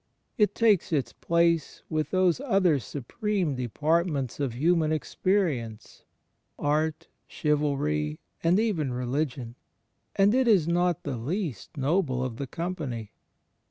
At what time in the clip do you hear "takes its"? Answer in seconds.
0.55-1.13